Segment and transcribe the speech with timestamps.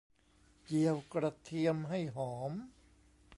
[0.65, 2.51] เจียวกระเทียมให้หอม